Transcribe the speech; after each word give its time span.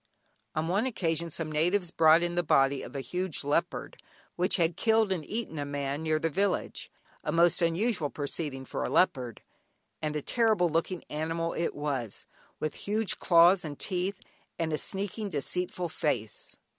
On 0.55 0.67
one 0.67 0.87
occasion 0.87 1.29
some 1.29 1.51
natives 1.51 1.91
brought 1.91 2.23
in 2.23 2.33
the 2.33 2.41
body 2.41 2.81
of 2.81 2.95
a 2.95 3.01
huge 3.01 3.43
leopard 3.43 4.01
which 4.35 4.55
had 4.55 4.75
killed 4.75 5.11
and 5.11 5.23
eaten 5.23 5.59
a 5.59 5.63
man 5.63 6.01
near 6.01 6.17
their 6.17 6.31
village 6.31 6.89
(a 7.23 7.31
most 7.31 7.61
unusual 7.61 8.09
proceeding 8.09 8.65
for 8.65 8.83
a 8.83 8.89
leopard), 8.89 9.43
and 10.01 10.15
a 10.15 10.21
terrible 10.23 10.69
looking 10.69 11.03
animal 11.11 11.53
it 11.53 11.75
was, 11.75 12.25
with 12.59 12.73
huge 12.73 13.19
claws 13.19 13.63
and 13.63 13.77
teeth, 13.77 14.19
and 14.57 14.73
a 14.73 14.77
sneaking 14.79 15.29
deceitful 15.29 15.89
face. 15.89 16.57